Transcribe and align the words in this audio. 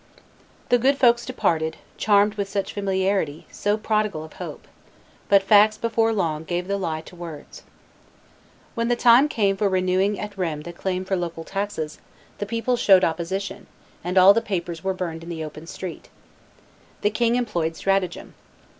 The 0.69 0.79
good 0.79 0.97
folks 0.97 1.27
departed, 1.27 1.77
charmed 1.95 2.33
with 2.33 2.49
such 2.49 2.73
familiarity, 2.73 3.45
so 3.51 3.77
prodigal 3.77 4.23
of 4.23 4.33
hope; 4.33 4.67
but 5.29 5.43
facts 5.43 5.77
before 5.77 6.11
long 6.11 6.43
gave 6.43 6.67
the 6.67 6.79
lie 6.79 7.01
to 7.01 7.15
words. 7.15 7.61
"When 8.73 8.87
the 8.87 8.95
time 8.95 9.27
came 9.29 9.55
for 9.57 9.69
renewing 9.69 10.19
at 10.19 10.35
Rheims 10.35 10.65
the 10.65 10.73
claim 10.73 11.05
for 11.05 11.15
local 11.15 11.43
taxes, 11.43 11.99
the 12.39 12.47
people 12.47 12.77
showed 12.77 13.03
opposition, 13.03 13.67
and 14.03 14.17
all 14.17 14.33
the 14.33 14.41
papers 14.41 14.83
were 14.83 14.95
burned 14.95 15.21
in 15.21 15.29
the 15.29 15.43
open 15.45 15.67
street. 15.67 16.09
The 17.01 17.11
king 17.11 17.35
employed 17.35 17.75
stratagem. 17.75 18.33